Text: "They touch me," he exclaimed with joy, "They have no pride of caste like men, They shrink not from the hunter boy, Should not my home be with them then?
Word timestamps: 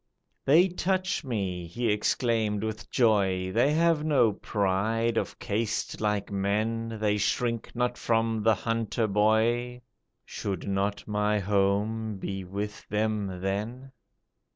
"They 0.45 0.67
touch 0.67 1.23
me," 1.23 1.67
he 1.67 1.91
exclaimed 1.91 2.63
with 2.63 2.89
joy, 2.89 3.51
"They 3.51 3.71
have 3.73 4.03
no 4.03 4.33
pride 4.33 5.15
of 5.15 5.37
caste 5.37 6.01
like 6.01 6.31
men, 6.31 6.97
They 6.99 7.17
shrink 7.17 7.75
not 7.75 7.99
from 7.99 8.41
the 8.41 8.55
hunter 8.55 9.05
boy, 9.05 9.81
Should 10.25 10.67
not 10.67 11.07
my 11.07 11.37
home 11.37 12.17
be 12.17 12.43
with 12.43 12.87
them 12.89 13.41
then? 13.41 13.91